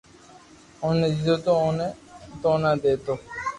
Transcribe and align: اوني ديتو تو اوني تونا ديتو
اوني 0.83 1.07
ديتو 1.13 1.35
تو 1.45 1.51
اوني 1.61 1.87
تونا 2.41 2.71
ديتو 2.83 3.13